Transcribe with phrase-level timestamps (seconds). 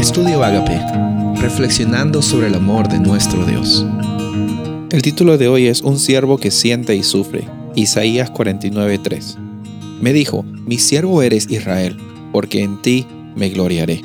[0.00, 0.80] Estudio Agape,
[1.42, 3.84] reflexionando sobre el amor de nuestro Dios.
[4.90, 9.36] El título de hoy es Un siervo que siente y sufre, Isaías 49:3.
[10.00, 11.98] Me dijo, mi siervo eres Israel,
[12.32, 14.00] porque en ti me gloriaré.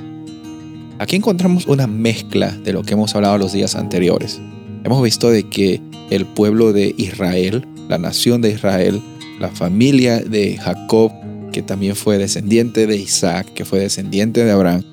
[1.00, 4.42] Aquí encontramos una mezcla de lo que hemos hablado los días anteriores.
[4.84, 9.02] Hemos visto de que el pueblo de Israel, la nación de Israel,
[9.40, 11.14] la familia de Jacob,
[11.54, 14.84] que también fue descendiente de Isaac, que fue descendiente de Abraham,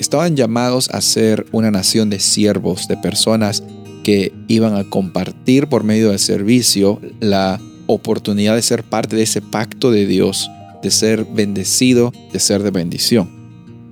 [0.00, 3.62] estaban llamados a ser una nación de siervos, de personas
[4.02, 9.42] que iban a compartir por medio del servicio la oportunidad de ser parte de ese
[9.42, 10.50] pacto de Dios,
[10.82, 13.28] de ser bendecido, de ser de bendición.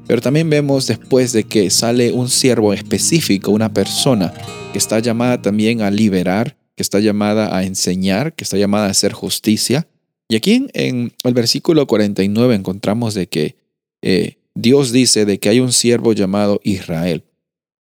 [0.06, 4.32] Pero también vemos después de que sale un siervo específico, una persona
[4.72, 8.90] que está llamada también a liberar, que está llamada a enseñar, que está llamada a
[8.90, 9.86] hacer justicia.
[10.26, 13.56] Y aquí en, el versículo 49 encontramos de que
[14.00, 17.24] eh, Dios dice de que hay un siervo llamado Israel.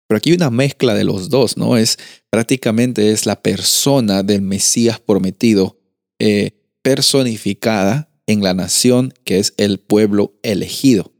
[0.08, 1.78] Pero aquí hay una mezcla de los dos, ¿no?
[1.78, 1.98] Es
[2.30, 5.80] prácticamente es la persona del Mesías prometido
[6.20, 6.52] eh,
[6.84, 11.11] personificada en la nación que es el pueblo elegido.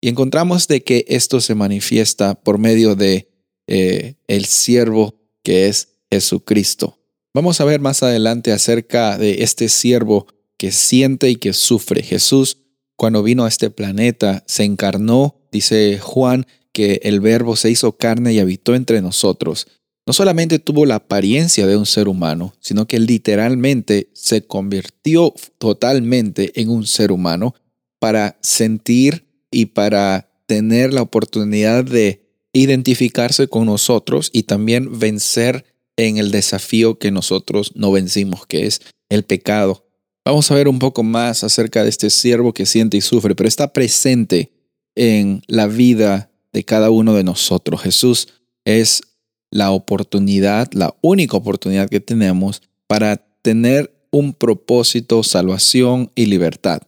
[0.00, 3.30] Y encontramos de que esto se manifiesta por medio de
[3.68, 6.98] eh, el siervo que es Jesucristo.
[7.32, 12.02] Vamos a ver más adelante acerca de este siervo que siente y que sufre.
[12.02, 12.59] Jesús
[13.00, 18.34] cuando vino a este planeta, se encarnó, dice Juan, que el verbo se hizo carne
[18.34, 19.68] y habitó entre nosotros.
[20.06, 26.60] No solamente tuvo la apariencia de un ser humano, sino que literalmente se convirtió totalmente
[26.60, 27.54] en un ser humano
[27.98, 35.64] para sentir y para tener la oportunidad de identificarse con nosotros y también vencer
[35.96, 39.89] en el desafío que nosotros no vencimos, que es el pecado.
[40.30, 43.48] Vamos a ver un poco más acerca de este siervo que siente y sufre, pero
[43.48, 44.52] está presente
[44.94, 47.82] en la vida de cada uno de nosotros.
[47.82, 48.28] Jesús
[48.64, 49.02] es
[49.50, 56.80] la oportunidad, la única oportunidad que tenemos para tener un propósito, salvación y libertad.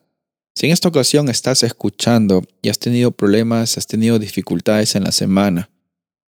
[0.55, 5.11] Si en esta ocasión estás escuchando y has tenido problemas, has tenido dificultades en la
[5.11, 5.69] semana,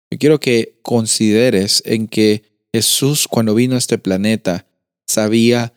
[0.10, 2.42] yo quiero que consideres en que
[2.74, 4.66] Jesús cuando vino a este planeta
[5.06, 5.74] sabía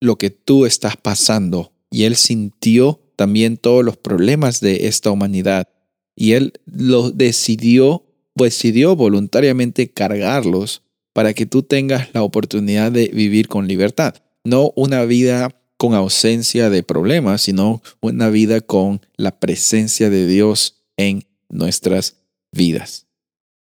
[0.00, 5.68] lo que tú estás pasando y Él sintió también todos los problemas de esta humanidad
[6.16, 13.48] y Él lo decidió, decidió voluntariamente cargarlos para que tú tengas la oportunidad de vivir
[13.48, 14.14] con libertad.
[14.44, 20.82] No una vida con ausencia de problemas, sino una vida con la presencia de Dios
[20.96, 22.16] en nuestras
[22.52, 23.06] vidas.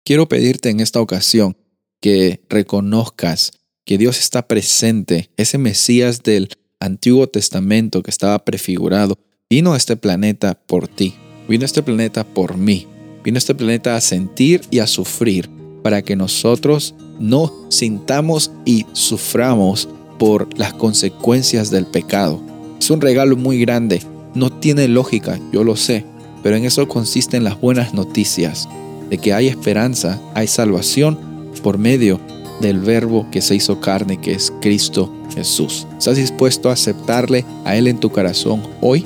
[0.04, 1.56] Quiero pedirte en esta ocasión
[2.00, 3.52] que reconozcas
[3.90, 9.18] que Dios está presente, ese Mesías del Antiguo Testamento que estaba prefigurado,
[9.50, 11.14] vino a este planeta por ti,
[11.48, 12.86] vino a este planeta por mí,
[13.24, 15.50] vino a este planeta a sentir y a sufrir
[15.82, 19.88] para que nosotros no sintamos y suframos
[20.20, 22.40] por las consecuencias del pecado.
[22.78, 24.04] Es un regalo muy grande,
[24.36, 26.04] no tiene lógica, yo lo sé,
[26.44, 28.68] pero en eso consisten las buenas noticias,
[29.10, 31.18] de que hay esperanza, hay salvación
[31.64, 32.20] por medio
[32.60, 35.86] del verbo que se hizo carne, que es Cristo Jesús.
[35.98, 39.04] ¿Estás dispuesto a aceptarle a Él en tu corazón hoy?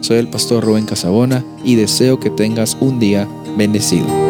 [0.00, 4.27] Soy el pastor Rubén Casabona y deseo que tengas un día bendecido.